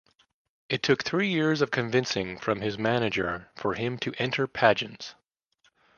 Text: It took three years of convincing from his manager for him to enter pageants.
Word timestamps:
It 0.67 0.81
took 0.81 1.03
three 1.03 1.27
years 1.27 1.61
of 1.61 1.69
convincing 1.69 2.39
from 2.39 2.61
his 2.61 2.75
manager 2.75 3.51
for 3.55 3.75
him 3.75 3.99
to 3.99 4.15
enter 4.17 4.47
pageants. 4.47 5.13